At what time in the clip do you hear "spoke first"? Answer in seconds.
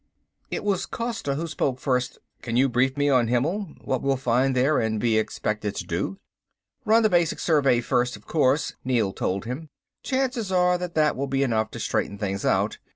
1.45-2.17